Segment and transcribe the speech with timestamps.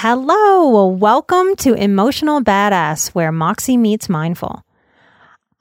[0.00, 4.62] Hello, welcome to Emotional Badass, where Moxie meets mindful.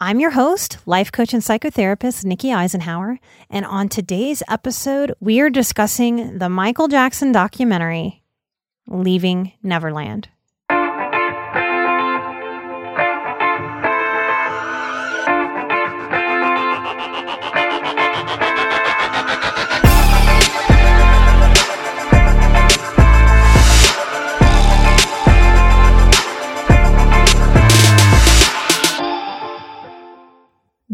[0.02, 3.20] I'm your host, life coach and psychotherapist Nikki Eisenhauer,
[3.50, 8.24] and on today's episode, we are discussing the Michael Jackson documentary,
[8.90, 10.28] Leaving Neverland.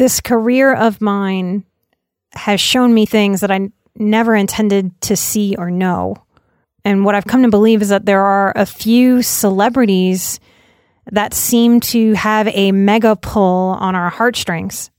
[0.01, 1.63] This career of mine
[2.31, 6.15] has shown me things that I never intended to see or know.
[6.83, 10.39] And what I've come to believe is that there are a few celebrities
[11.11, 14.89] that seem to have a mega pull on our heartstrings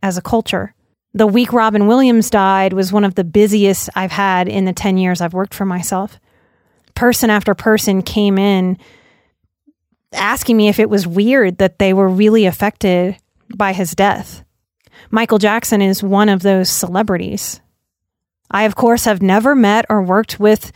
[0.00, 0.76] as a culture.
[1.12, 4.96] The week Robin Williams died was one of the busiest I've had in the 10
[4.96, 6.20] years I've worked for myself.
[6.94, 8.78] Person after person came in
[10.12, 13.16] asking me if it was weird that they were really affected
[13.56, 14.44] by his death.
[15.14, 17.60] Michael Jackson is one of those celebrities.
[18.50, 20.72] I, of course, have never met or worked with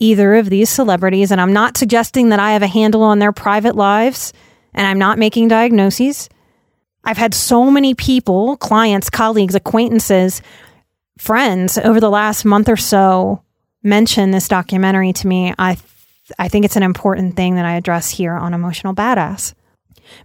[0.00, 3.30] either of these celebrities, and I'm not suggesting that I have a handle on their
[3.30, 4.32] private lives,
[4.74, 6.28] and I'm not making diagnoses.
[7.04, 10.42] I've had so many people, clients, colleagues, acquaintances,
[11.16, 13.44] friends over the last month or so
[13.84, 15.54] mention this documentary to me.
[15.56, 15.86] I, th-
[16.40, 19.54] I think it's an important thing that I address here on Emotional Badass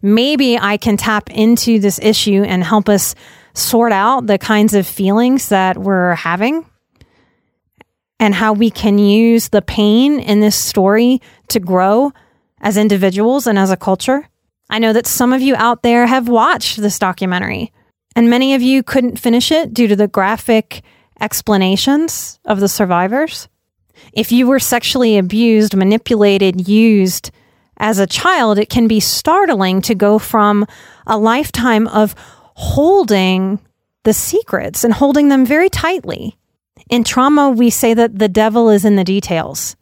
[0.01, 3.15] maybe I can tap into this issue and help us
[3.53, 6.65] sort out the kinds of feelings that we're having
[8.19, 12.11] and how we can use the pain in this story to grow
[12.61, 14.27] as individuals and as a culture.
[14.69, 17.71] I know that some of you out there have watched this documentary,
[18.15, 20.81] and many of you couldn't finish it due to the graphic
[21.19, 23.47] explanations of the survivors.
[24.13, 27.31] If you were sexually abused, manipulated, used,
[27.77, 30.65] as a child, it can be startling to go from
[31.05, 32.15] a lifetime of
[32.55, 33.59] holding
[34.03, 36.37] the secrets and holding them very tightly.
[36.89, 39.75] In trauma, we say that the devil is in the details.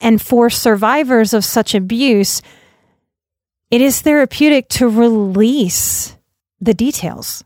[0.00, 2.42] And for survivors of such abuse,
[3.70, 6.16] it is therapeutic to release
[6.60, 7.44] the details.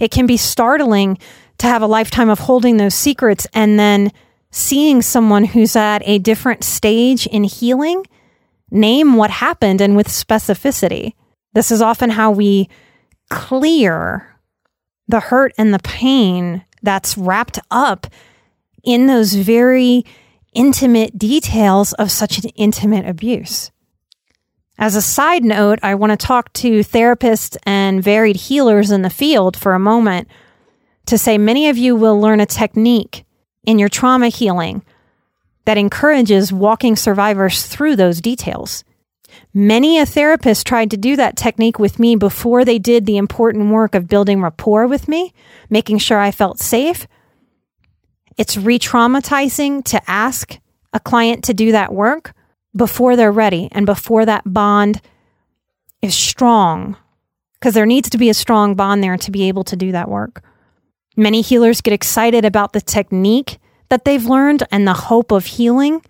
[0.00, 1.18] It can be startling
[1.58, 4.12] to have a lifetime of holding those secrets and then
[4.50, 8.04] seeing someone who's at a different stage in healing
[8.70, 11.12] name what happened and with specificity.
[11.52, 12.68] This is often how we
[13.30, 14.36] clear
[15.08, 18.06] the hurt and the pain that's wrapped up
[18.84, 20.04] in those very
[20.54, 23.70] intimate details of such an intimate abuse.
[24.78, 29.10] As a side note, I want to talk to therapists and varied healers in the
[29.10, 30.28] field for a moment
[31.06, 33.24] to say many of you will learn a technique
[33.64, 34.82] in your trauma healing
[35.66, 38.84] that encourages walking survivors through those details.
[39.52, 43.70] Many a therapist tried to do that technique with me before they did the important
[43.70, 45.34] work of building rapport with me,
[45.68, 47.06] making sure I felt safe.
[48.36, 50.58] It's re traumatizing to ask
[50.92, 52.32] a client to do that work
[52.74, 55.00] before they're ready and before that bond
[56.00, 56.96] is strong,
[57.54, 60.08] because there needs to be a strong bond there to be able to do that
[60.08, 60.44] work.
[61.16, 63.58] Many healers get excited about the technique
[63.88, 66.02] that they've learned and the hope of healing.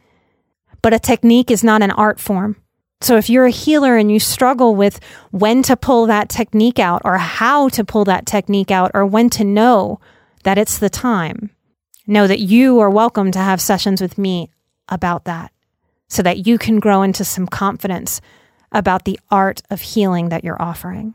[0.83, 2.57] But a technique is not an art form.
[3.01, 5.01] So if you're a healer and you struggle with
[5.31, 9.29] when to pull that technique out or how to pull that technique out or when
[9.31, 10.01] to know
[10.45, 11.51] that it's the time,
[12.07, 14.51] know that you are welcome to have sessions with me
[14.89, 15.53] about that
[16.09, 18.21] so that you can grow into some confidence
[18.73, 21.15] about the art of healing that you're offering.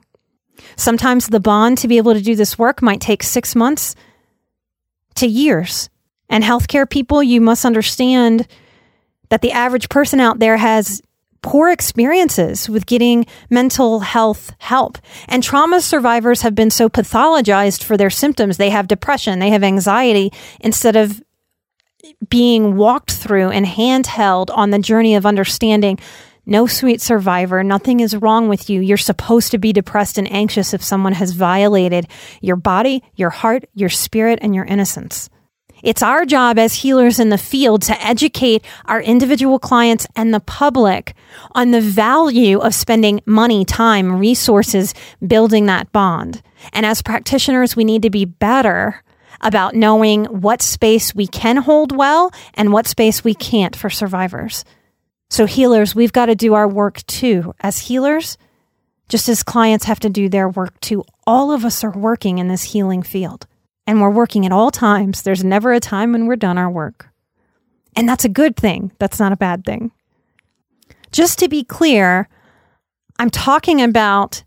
[0.76, 3.96] Sometimes the bond to be able to do this work might take six months
[5.16, 5.90] to years.
[6.32, 8.48] And healthcare people, you must understand
[9.30, 11.02] that the average person out there has
[11.42, 14.98] poor experiences with getting mental health help.
[15.28, 18.58] And trauma survivors have been so pathologized for their symptoms.
[18.58, 21.22] They have depression, they have anxiety, instead of
[22.30, 26.00] being walked through and handheld on the journey of understanding.
[26.46, 28.82] No, sweet survivor, nothing is wrong with you.
[28.82, 32.08] You're supposed to be depressed and anxious if someone has violated
[32.42, 35.30] your body, your heart, your spirit, and your innocence.
[35.84, 40.40] It's our job as healers in the field to educate our individual clients and the
[40.40, 41.14] public
[41.54, 44.94] on the value of spending money, time, resources
[45.26, 46.42] building that bond.
[46.74, 49.04] And as practitioners, we need to be better
[49.42, 54.64] about knowing what space we can hold well and what space we can't for survivors.
[55.30, 57.56] So, healers, we've got to do our work too.
[57.62, 58.38] As healers,
[59.10, 62.50] just as clients have to do their work too, all of us are working in
[62.50, 63.48] this healing field.
[63.92, 65.22] And we're working at all times.
[65.22, 67.10] There's never a time when we're done our work.
[67.94, 68.94] And that's a good thing.
[69.00, 69.92] That's not a bad thing.
[71.12, 72.30] Just to be clear,
[73.20, 74.46] I'm talking about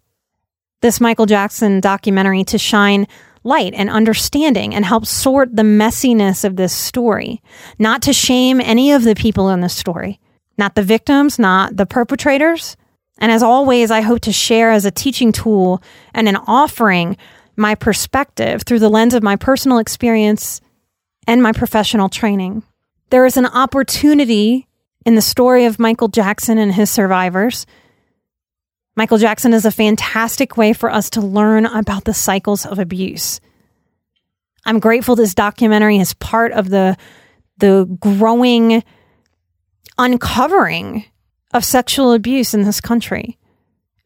[0.81, 3.07] this Michael Jackson documentary to shine
[3.43, 7.43] light and understanding and help sort the messiness of this story,
[7.79, 10.21] not to shame any of the people in the story,
[10.57, 12.79] not the victims, not the perpetrators.
[13.19, 15.83] And as always, I hope to share as a teaching tool
[16.15, 17.19] and an offering
[17.57, 20.61] my perspective through the lens of my personal experience
[21.27, 22.63] and my professional training.
[23.11, 24.67] There is an opportunity
[25.07, 27.67] in the story of Michael Jackson and his survivors.
[28.97, 33.41] Michael Jackson is a fantastic way for us to learn about the cycles of abuse.
[34.65, 36.97] I'm grateful this documentary is part of the,
[37.59, 38.83] the growing
[39.99, 41.05] uncovering
[41.53, 43.39] of sexual abuse in this country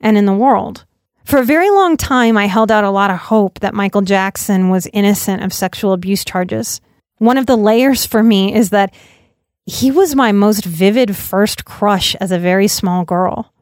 [0.01, 0.85] and in the world.
[1.29, 4.71] For a very long time, I held out a lot of hope that Michael Jackson
[4.71, 6.81] was innocent of sexual abuse charges.
[7.19, 8.95] One of the layers for me is that
[9.67, 13.53] he was my most vivid first crush as a very small girl.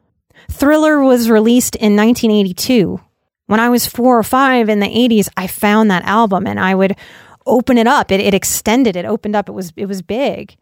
[0.49, 3.01] Thriller was released in 1982.
[3.47, 6.73] When I was four or five in the 80s, I found that album and I
[6.73, 6.95] would
[7.45, 8.13] open it up.
[8.13, 10.55] It, it extended, it opened up, it was, it was big.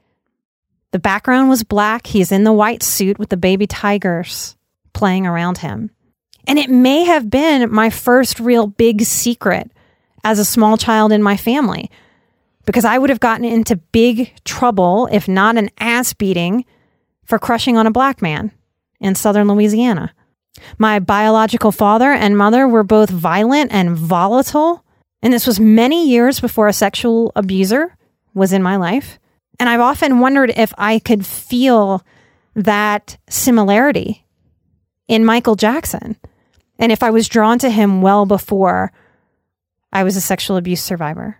[0.90, 2.08] The background was black.
[2.08, 4.58] He's in the white suit with the baby tigers
[4.94, 5.92] playing around him.
[6.48, 9.72] And it may have been my first real big secret
[10.24, 11.90] as a small child in my family
[12.66, 16.66] because I would have gotten into big trouble, if not an ass beating,
[17.24, 18.52] for crushing on a black man
[19.00, 20.14] in southern Louisiana.
[20.78, 24.84] My biological father and mother were both violent and volatile,
[25.22, 27.96] and this was many years before a sexual abuser
[28.34, 29.20] was in my life.
[29.60, 32.04] And I've often wondered if I could feel
[32.56, 34.26] that similarity
[35.08, 36.18] in Michael Jackson
[36.80, 38.92] and if I was drawn to him well before
[39.92, 41.40] I was a sexual abuse survivor.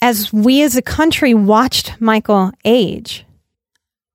[0.00, 3.24] As we as a country watched Michael age,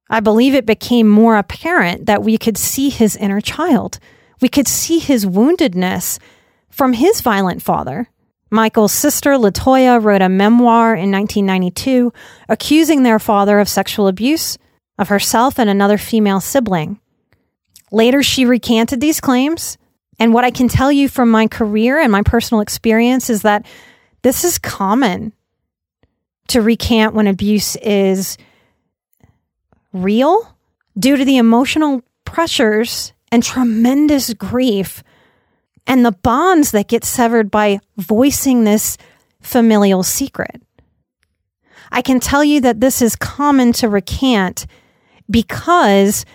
[0.10, 4.00] I believe it became more apparent that we could see his inner child.
[4.42, 6.20] We could see his woundedness
[6.70, 8.08] from his violent father.
[8.50, 12.14] Michael's sister, La Toya, wrote a memoir in 1992
[12.48, 14.58] accusing their father of sexual abuse
[14.98, 17.00] of herself and another female sibling.
[17.94, 19.78] Later, she recanted these claims.
[20.20, 23.68] And what I can tell you from my career and my personal experience is that
[24.24, 25.32] this is common
[26.48, 28.38] to recant when abuse is
[29.94, 30.58] real
[30.98, 35.04] due to the emotional pressures and tremendous grief
[35.86, 38.98] and the bonds that get severed by voicing this
[39.40, 40.64] familial secret.
[41.92, 44.66] I can tell you that this is common to recant
[45.30, 46.26] because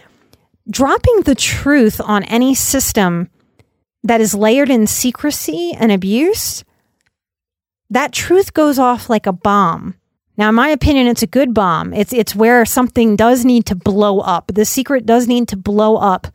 [0.71, 3.31] dropping the truth on any system
[4.03, 6.65] that is layered in secrecy and abuse,
[7.91, 9.95] that truth goes off like a bomb.
[10.37, 11.93] Now, in my opinion, it's a good bomb.
[11.93, 14.53] It's, it's where something does need to blow up.
[14.55, 16.29] The secret does need to blow up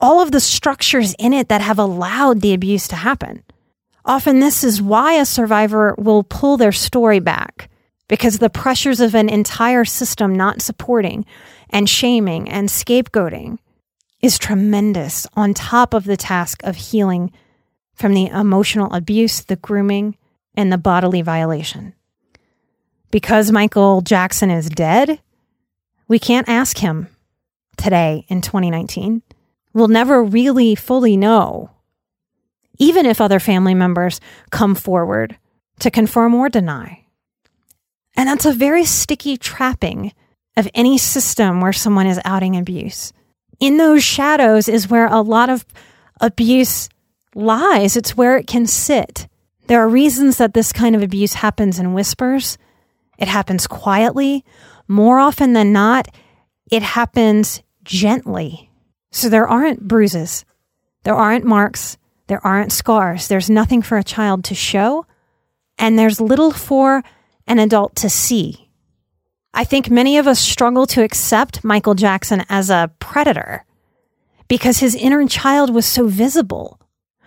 [0.00, 3.42] all of the structures in it that have allowed the abuse to happen.
[4.04, 7.68] Often, this is why a survivor will pull their story back
[8.08, 11.24] because the pressures of an entire system not supporting
[11.70, 13.58] and shaming and scapegoating
[14.20, 17.30] is tremendous on top of the task of healing
[17.94, 20.16] from the emotional abuse, the grooming,
[20.54, 21.94] and the bodily violation.
[23.10, 25.20] Because Michael Jackson is dead,
[26.08, 27.08] we can't ask him
[27.76, 29.22] today in 2019.
[29.72, 31.70] We'll never really fully know,
[32.78, 35.36] even if other family members come forward
[35.80, 37.04] to confirm or deny.
[38.18, 40.12] And that's a very sticky trapping
[40.56, 43.12] of any system where someone is outing abuse.
[43.60, 45.64] In those shadows is where a lot of
[46.20, 46.88] abuse
[47.36, 47.96] lies.
[47.96, 49.28] It's where it can sit.
[49.68, 52.58] There are reasons that this kind of abuse happens in whispers.
[53.18, 54.44] It happens quietly.
[54.88, 56.08] more often than not,
[56.72, 58.70] it happens gently.
[59.12, 60.44] So there aren't bruises,
[61.04, 63.28] there aren't marks, there aren't scars.
[63.28, 65.04] There's nothing for a child to show,
[65.78, 67.04] and there's little for
[67.48, 68.70] an adult to see.
[69.52, 73.64] I think many of us struggle to accept Michael Jackson as a predator
[74.46, 76.80] because his inner child was so visible.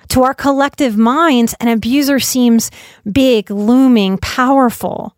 [0.10, 2.72] To our collective minds, an abuser seems
[3.10, 5.16] big, looming, powerful,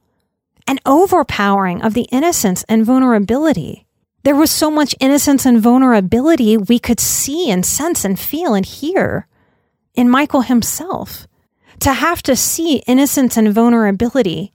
[0.67, 3.85] and overpowering of the innocence and vulnerability.
[4.23, 8.65] There was so much innocence and vulnerability we could see and sense and feel and
[8.65, 9.27] hear
[9.95, 11.27] in Michael himself.
[11.79, 14.52] To have to see innocence and vulnerability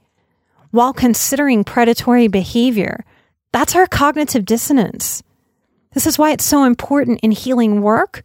[0.79, 3.05] while considering predatory behavior,
[3.53, 5.25] that's our cognitive dissonance.
[5.93, 8.23] This is why it's so important in healing work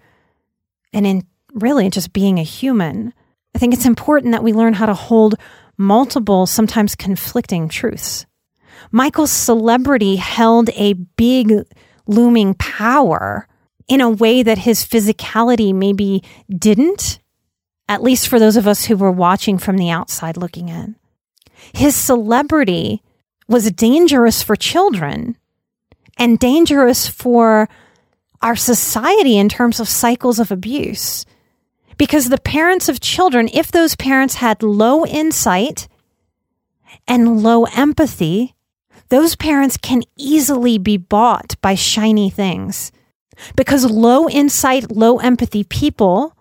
[0.93, 3.11] and in really just being a human.
[3.55, 5.33] I think it's important that we learn how to hold
[5.79, 8.27] multiple, sometimes conflicting truths.
[8.91, 11.55] Michael's celebrity held a big
[12.05, 13.47] looming power
[13.87, 16.21] in a way that his physicality maybe
[16.55, 17.17] didn't,
[17.89, 20.97] at least for those of us who were watching from the outside looking in.
[21.73, 23.01] His celebrity
[23.47, 25.37] was dangerous for children
[26.17, 27.69] and dangerous for
[28.41, 31.25] our society in terms of cycles of abuse.
[31.97, 35.87] Because the parents of children, if those parents had low insight
[37.07, 38.55] and low empathy,
[39.09, 42.91] those parents can easily be bought by shiny things.
[43.55, 46.35] Because low insight, low empathy people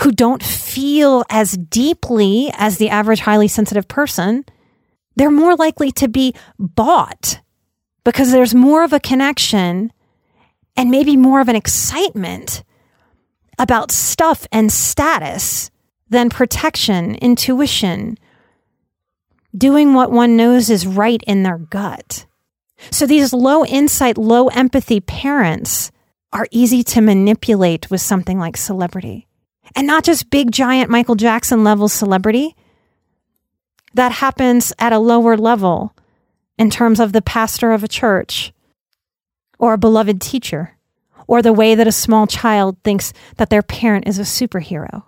[0.00, 4.44] who don't feel as deeply as the average highly sensitive person,
[5.16, 7.40] they're more likely to be bought
[8.04, 9.92] because there's more of a connection
[10.76, 12.64] and maybe more of an excitement
[13.58, 15.70] about stuff and status
[16.08, 18.16] than protection, intuition,
[19.54, 22.24] doing what one knows is right in their gut.
[22.90, 25.90] So these low insight, low empathy parents
[26.32, 29.26] are easy to manipulate with something like celebrity.
[29.74, 32.56] And not just big, giant Michael Jackson level celebrity.
[33.94, 35.94] That happens at a lower level
[36.58, 38.52] in terms of the pastor of a church
[39.58, 40.76] or a beloved teacher
[41.26, 45.04] or the way that a small child thinks that their parent is a superhero.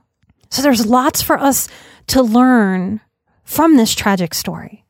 [0.50, 1.68] So there's lots for us
[2.08, 3.00] to learn
[3.44, 4.84] from this tragic story.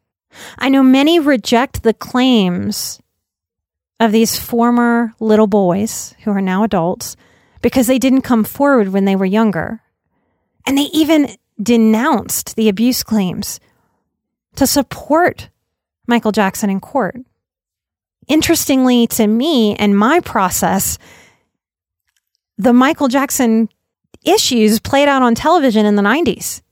[0.59, 3.00] I know many reject the claims
[4.00, 7.17] of these former little boys who are now adults
[7.62, 9.81] because they didn't come forward when they were younger.
[10.66, 13.61] And they even denounced the abuse claims
[14.57, 15.49] to support
[16.07, 17.16] Michael Jackson in court.
[18.28, 20.99] Interestingly to me and my process,
[22.59, 23.69] the Michael Jackson
[24.25, 26.62] issues played out on television in the 90s.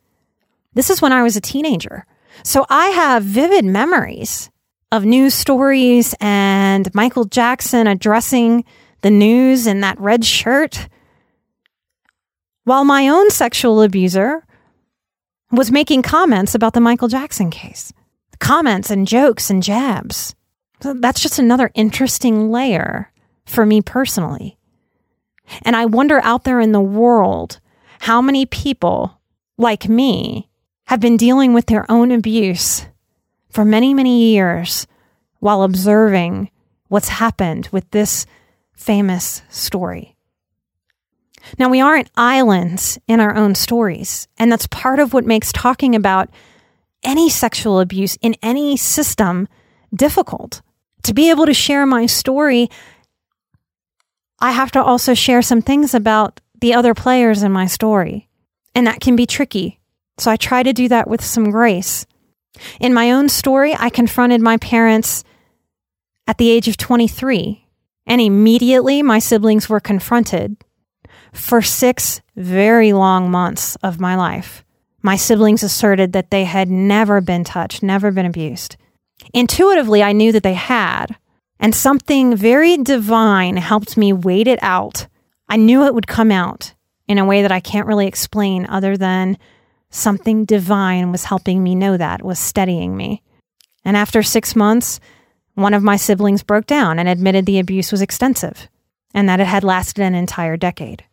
[0.75, 2.07] This is when I was a teenager.
[2.45, 4.51] So I have vivid memories
[4.93, 8.65] of news stories and Michael Jackson addressing
[9.03, 10.89] the news in that red shirt.
[12.65, 14.45] While my own sexual abuser
[15.51, 17.93] was making comments about the Michael Jackson case,
[18.39, 20.35] comments and jokes and jabs.
[20.81, 23.11] So that's just another interesting layer
[23.45, 24.57] for me personally.
[25.63, 27.61] And I wonder out there in the world
[28.01, 29.21] how many people
[29.59, 30.49] like me
[30.87, 32.87] have been dealing with their own abuse
[33.51, 34.87] for many, many years
[35.41, 36.51] while observing
[36.89, 38.27] what's happened with this
[38.81, 40.17] famous story.
[41.59, 45.95] Now, we aren't islands in our own stories, and that's part of what makes talking
[45.95, 46.29] about
[47.03, 49.49] any sexual abuse in any system
[49.95, 50.63] difficult.
[51.05, 52.69] To be able to share my story
[54.41, 58.29] I have to also share some things about the other players in my story.
[58.75, 59.81] And that can be tricky.
[60.19, 62.07] So I try to do that with some grace.
[62.81, 65.25] In my own story, I confronted my parents
[66.27, 67.67] at the age of 23,
[68.11, 70.57] and immediately my siblings were confronted
[71.33, 74.65] for six very long months of my life.
[75.01, 78.77] My siblings asserted that they had never been touched, never been abused.
[79.33, 81.17] Intuitively, I knew that they had,
[81.61, 85.07] and something very divine helped me wait it out.
[85.49, 86.75] I knew it would come out
[87.07, 89.39] in a way that I can't really explain other than
[89.91, 93.23] something divine was helping me know that, was steadying me.
[93.85, 94.99] And after six months,
[95.61, 98.69] one of my siblings broke down and admitted the abuse was extensive
[99.15, 101.05] and that it had lasted an entire decade.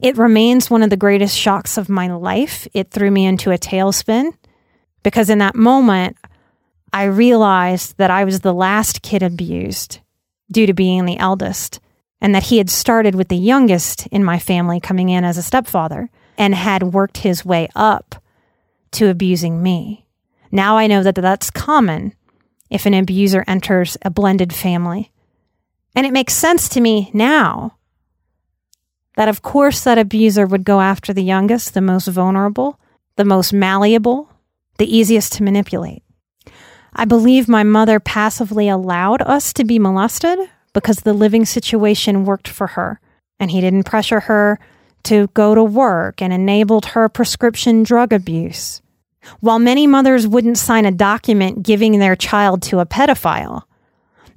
[0.00, 2.66] It remains one of the greatest shocks of my life.
[2.74, 4.32] It threw me into a tailspin
[5.02, 6.16] because in that moment,
[6.92, 10.00] I realized that I was the last kid abused
[10.50, 11.80] due to being the eldest,
[12.20, 15.42] and that he had started with the youngest in my family coming in as a
[15.42, 18.16] stepfather and had worked his way up
[18.90, 20.06] to abusing me.
[20.50, 22.14] Now I know that that's common
[22.70, 25.12] if an abuser enters a blended family.
[25.94, 27.76] And it makes sense to me now
[29.16, 32.78] that, of course, that abuser would go after the youngest, the most vulnerable,
[33.16, 34.30] the most malleable,
[34.78, 36.02] the easiest to manipulate.
[36.94, 40.38] I believe my mother passively allowed us to be molested
[40.72, 43.00] because the living situation worked for her,
[43.38, 44.58] and he didn't pressure her
[45.04, 48.82] to go to work and enabled her prescription drug abuse.
[49.40, 53.62] While many mothers wouldn't sign a document giving their child to a pedophile,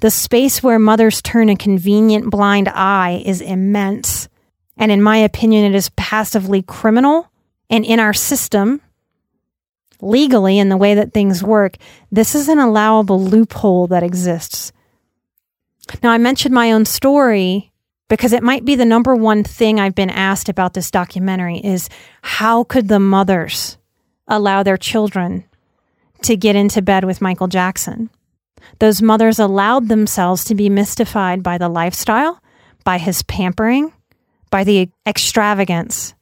[0.01, 4.27] the space where mothers turn a convenient blind eye is immense.
[4.77, 7.31] And in my opinion, it is passively criminal.
[7.69, 8.81] And in our system,
[10.01, 11.77] legally, in the way that things work,
[12.11, 14.73] this is an allowable loophole that exists.
[16.01, 17.71] Now, I mentioned my own story
[18.09, 21.89] because it might be the number one thing I've been asked about this documentary is
[22.21, 23.77] how could the mothers
[24.27, 25.45] allow their children
[26.23, 28.09] to get into bed with Michael Jackson?
[28.79, 32.41] Those mothers allowed themselves to be mystified by the lifestyle,
[32.83, 33.93] by his pampering,
[34.49, 36.13] by the extravagance.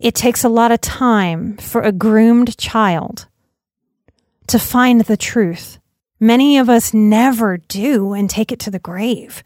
[0.00, 3.26] It takes a lot of time for a groomed child
[4.48, 5.78] to find the truth.
[6.20, 9.42] Many of us never do and take it to the grave.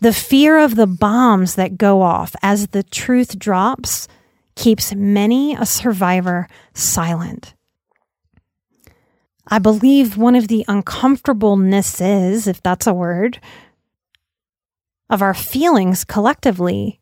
[0.00, 4.08] The fear of the bombs that go off as the truth drops
[4.54, 7.54] keeps many a survivor silent.
[9.46, 13.40] I believe one of the uncomfortablenesses, if that's a word,
[15.10, 17.00] of our feelings collectively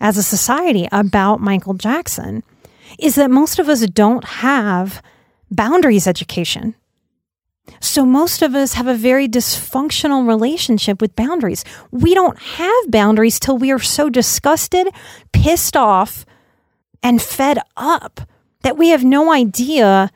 [0.00, 2.42] as a society about Michael Jackson
[2.98, 5.02] is that most of us don't have
[5.50, 6.74] boundaries education.
[7.80, 11.64] So most of us have a very dysfunctional relationship with boundaries.
[11.90, 14.88] We don't have boundaries till we are so disgusted,
[15.32, 16.26] pissed off,
[17.04, 18.22] and fed up
[18.62, 20.10] that we have no idea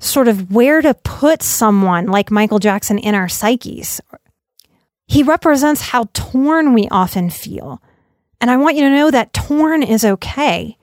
[0.00, 4.00] sort of where to put someone like Michael Jackson in our psyches.
[5.06, 7.80] He represents how torn we often feel.
[8.40, 10.76] And I want you to know that torn is okay.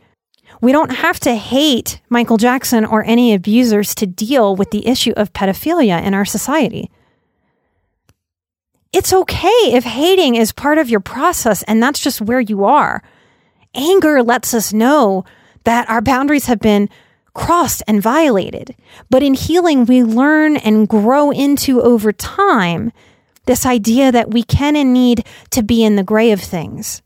[0.62, 5.13] We don't have to hate Michael Jackson or any abusers to deal with the issue
[5.17, 6.89] of pedophilia in our society.
[8.93, 13.04] It's okay if hating is part of your process and that's just where you are.
[13.76, 15.26] Anger lets us know
[15.63, 16.89] that our boundaries have been
[17.34, 18.76] crossed and violated.
[19.10, 22.91] But in healing, we learn and grow into over time
[23.45, 27.02] this idea that we can and need to be in the gray of things.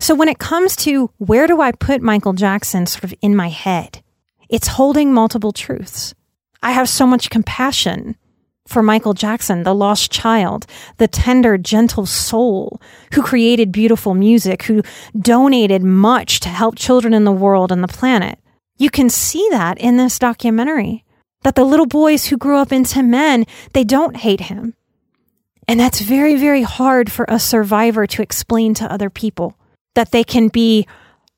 [0.00, 3.48] So when it comes to where do I put Michael Jackson sort of in my
[3.48, 4.02] head,
[4.48, 6.14] it's holding multiple truths.
[6.62, 8.16] I have so much compassion
[8.68, 10.66] for Michael Jackson, the lost child,
[10.98, 12.80] the tender, gentle soul
[13.14, 14.82] who created beautiful music, who
[15.18, 18.38] donated much to help children in the world and the planet.
[18.76, 21.04] You can see that in this documentary
[21.42, 24.74] that the little boys who grew up into men, they don't hate him.
[25.66, 29.56] And that's very, very hard for a survivor to explain to other people
[29.94, 30.86] that they can be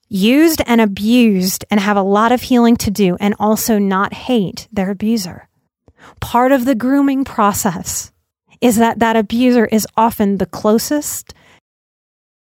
[0.08, 4.66] used and abused and have a lot of healing to do and also not hate
[4.72, 5.48] their abuser.
[6.20, 8.12] Part of the grooming process
[8.60, 11.34] is that that abuser is often the closest,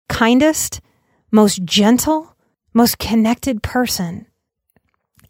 [0.10, 0.82] kindest,
[1.32, 2.36] most gentle,
[2.74, 4.26] most connected person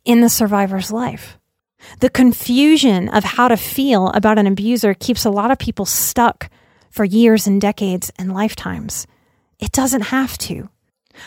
[0.05, 1.37] in the survivor's life.
[1.99, 6.49] The confusion of how to feel about an abuser keeps a lot of people stuck
[6.89, 9.05] for years and decades and lifetimes.
[9.59, 10.69] It doesn't have to.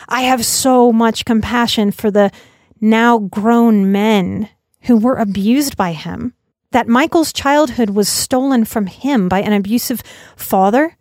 [0.07, 2.31] I have so much compassion for the
[2.79, 4.49] now grown men
[4.81, 6.33] who were abused by him.
[6.71, 10.01] That Michael's childhood was stolen from him by an abusive
[10.35, 10.97] father,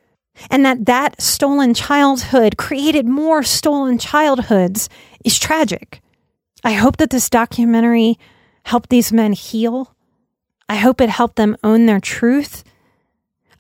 [0.51, 4.89] and that that stolen childhood created more stolen childhoods
[5.25, 6.01] is tragic.
[6.65, 8.19] I hope that this documentary
[8.65, 9.95] helped these men heal.
[10.69, 12.65] I hope it helped them own their truth.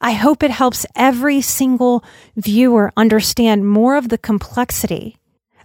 [0.01, 2.05] I hope it helps every single
[2.37, 5.17] viewer understand more of the complexity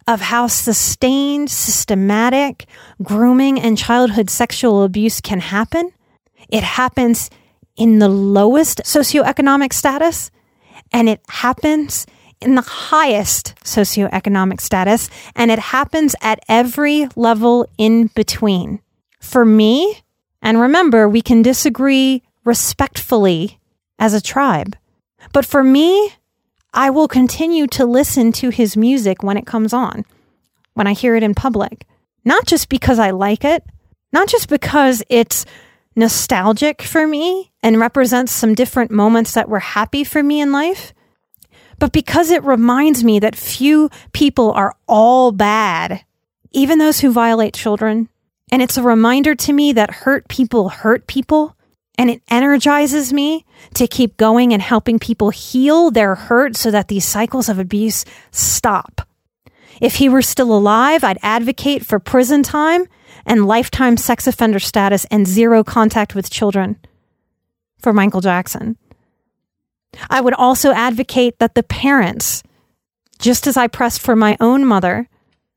[0.08, 2.68] of how sustained, systematic
[3.02, 5.92] grooming and childhood sexual abuse can happen.
[6.50, 7.30] It happens
[7.76, 10.32] in the lowest socioeconomic status
[10.92, 12.06] and it happens
[12.42, 18.82] in the highest socioeconomic status, and it happens at every level in between.
[19.20, 20.04] For me,
[20.42, 23.60] and remember, we can disagree respectfully
[23.98, 24.76] as a tribe,
[25.34, 26.14] but for me,
[26.74, 30.06] I will continue to listen to his music when it comes on,
[30.74, 31.86] when I hear it in public.
[32.26, 33.64] Not just because I like it,
[34.12, 35.46] not just because it's
[35.96, 40.94] nostalgic for me and represents some different moments that were happy for me in life,
[41.80, 46.04] but because it reminds me that few people are all bad,
[46.52, 48.10] even those who violate children.
[48.52, 51.56] And it's a reminder to me that hurt people hurt people.
[51.98, 56.90] And it energizes me to keep going and helping people heal their hurt so that
[56.90, 59.08] these cycles of abuse stop.
[59.82, 62.86] If he were still alive, I'd advocate for prison time
[63.26, 66.78] and lifetime sex offender status and zero contact with children
[67.80, 68.78] for Michael Jackson.
[70.10, 72.44] I would also advocate that the parents,
[73.20, 75.10] just as I pressed for my own mother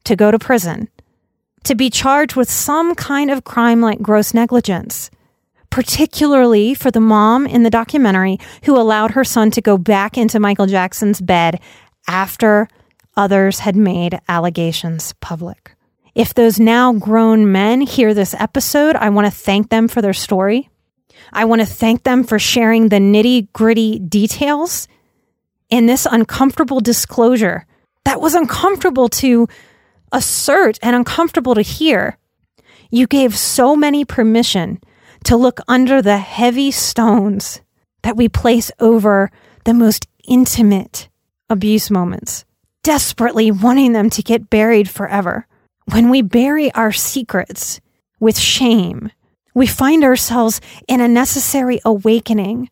[0.04, 0.88] to go to prison,
[1.64, 5.10] to be charged with some kind of crime like gross negligence,
[5.70, 10.40] particularly for the mom in the documentary who allowed her son to go back into
[10.40, 11.60] Michael Jackson's bed
[12.06, 12.68] after
[13.18, 15.74] others had made allegations public.
[16.14, 20.14] If those now grown men hear this episode, I want to thank them for their
[20.14, 20.70] story.
[21.32, 24.88] I want to thank them for sharing the nitty gritty details
[25.68, 27.66] in this uncomfortable disclosure
[28.04, 29.48] that was uncomfortable to
[30.12, 32.16] assert and uncomfortable to hear.
[32.90, 34.80] You gave so many permission
[35.24, 37.60] to look under the heavy stones
[38.02, 39.30] that we place over
[39.64, 41.08] the most intimate
[41.50, 42.44] abuse moments,
[42.88, 45.46] desperately wanting them to get buried forever.
[45.92, 47.82] When we bury our secrets
[48.18, 49.10] with shame,
[49.54, 52.70] we find ourselves in a necessary awakening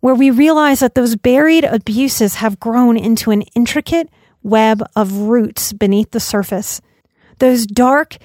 [0.00, 4.08] where we realize that those buried abuses have grown into an intricate
[4.42, 6.80] web of roots beneath the surface.
[7.38, 8.16] Those dark,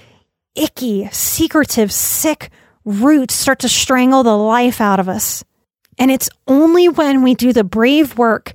[0.55, 2.49] icky, secretive, sick
[2.83, 5.43] roots start to strangle the life out of us.
[5.99, 8.53] And it's only when we do the brave work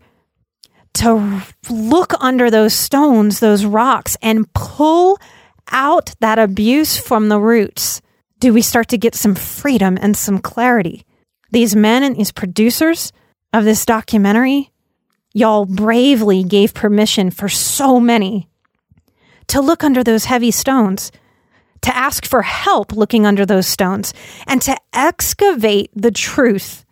[0.97, 5.19] to look under those stones, those rocks, and pull
[5.71, 8.01] out that abuse from the roots
[8.39, 11.05] do we start to get some freedom and some clarity.
[11.51, 13.13] These men and these producers
[13.53, 14.71] of this documentary,
[15.33, 18.49] y'all bravely gave permission for so many
[19.49, 21.13] to look under those heavy stones,
[21.83, 24.13] to ask for help looking under those stones,
[24.47, 26.86] and to excavate the truth,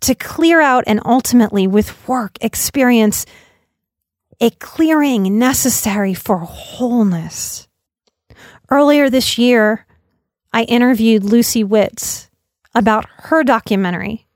[0.00, 3.26] to clear out and ultimately, with work, experience
[4.40, 7.68] a clearing necessary for wholeness.
[8.70, 9.86] Earlier this year,
[10.52, 12.28] I interviewed Lucy Witz
[12.74, 14.26] about her documentary,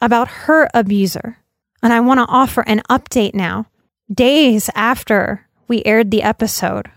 [0.00, 1.38] about her abuser.
[1.82, 3.66] And I want to offer an update now,
[4.12, 6.90] days after we aired the episode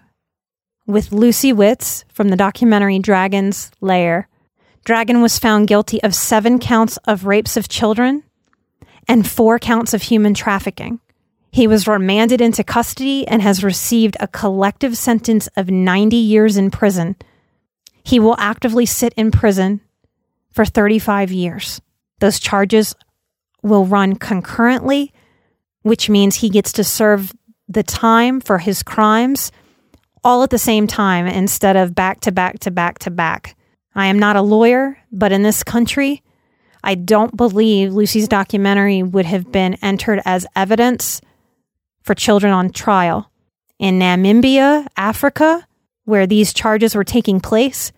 [0.85, 4.29] with Lucy Witz from the documentary Dragon's Lair.
[4.88, 8.23] Dragon was found guilty of seven counts of rapes of children
[9.06, 11.02] and four counts of human trafficking.
[11.52, 16.71] He was remanded into custody and has received a collective sentence of 90 years in
[16.71, 17.17] prison
[18.08, 19.82] he will actively sit in prison
[20.50, 21.82] for 35 years.
[22.19, 22.95] Those charges
[23.62, 25.12] will run concurrently,
[25.82, 27.34] which means he gets to serve
[27.67, 29.52] the time for his crimes
[30.23, 33.56] all at the same time instead of back to back to back to back.
[33.97, 36.21] I am not a lawyer, but in this country,
[36.83, 41.19] I don't believe Lucy's documentary would have been entered as evidence
[42.03, 43.31] for children on trial.
[43.79, 45.67] In Namibia, Africa,
[46.05, 47.91] where these charges were taking place,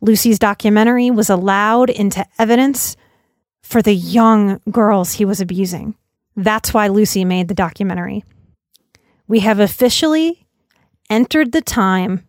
[0.00, 2.96] Lucy's documentary was allowed into evidence
[3.62, 5.96] for the young girls he was abusing.
[6.34, 8.24] That's why Lucy made the documentary.
[9.28, 10.46] We have officially
[11.10, 12.24] entered the time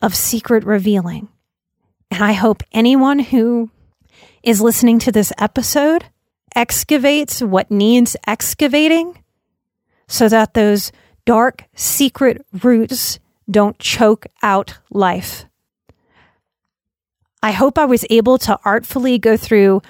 [0.00, 1.28] of secret revealing.
[2.10, 3.70] And I hope anyone who
[4.42, 6.06] is listening to this episode
[6.54, 9.22] excavates what needs excavating
[10.08, 10.92] so that those
[11.24, 13.18] dark secret roots
[13.50, 15.44] don't choke out life.
[17.42, 19.82] I hope I was able to artfully go through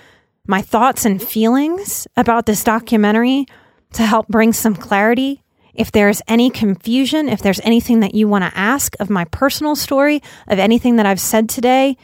[0.47, 3.47] my thoughts and feelings about this documentary
[3.95, 5.43] to help bring some clarity.
[5.77, 9.77] If there's any confusion, if there's anything that you want to ask of my personal
[9.77, 11.97] story, of anything that I've said today,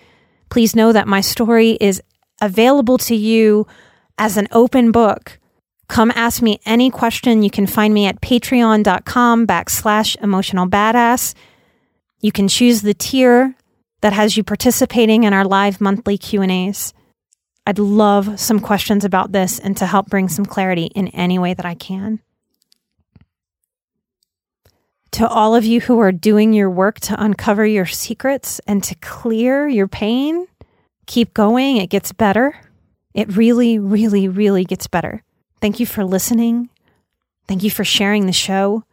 [0.51, 2.03] please know that my story is
[2.41, 3.67] available to you
[4.19, 5.39] as an open book.
[5.89, 7.43] Come ask me any question.
[7.43, 11.35] You can find me at patreon.com backslash emotional badass.
[12.21, 13.55] You can choose the tier
[14.01, 16.93] that has you participating in our live monthly Q&As.
[17.67, 21.55] I'd love some questions about this and to help bring some clarity in any way
[21.55, 22.21] that I can.
[25.13, 28.95] To all of you who are doing your work to uncover your secrets and to
[28.97, 30.47] clear your pain,
[31.07, 31.77] keep going.
[31.77, 32.59] It gets better.
[33.13, 35.23] It really, really, really gets better.
[35.61, 36.71] Thank you for listening.
[37.47, 38.85] Thank you for sharing the show.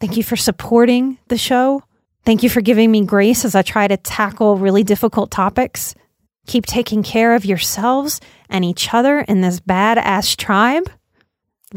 [0.00, 1.82] Thank you for supporting the show.
[2.24, 5.96] Thank you for giving me grace as I try to tackle really difficult topics.
[6.46, 10.88] Keep taking care of yourselves and each other in this badass tribe.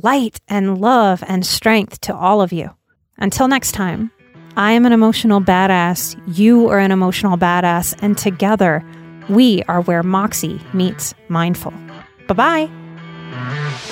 [0.04, 2.75] Light and love and strength to all of you.
[3.17, 4.12] Until next time,
[4.58, 6.15] I am an emotional badass.
[6.38, 7.95] You are an emotional badass.
[8.01, 8.84] And together,
[9.28, 11.73] We are where Moxie meets mindful.
[12.28, 13.91] Bye bye.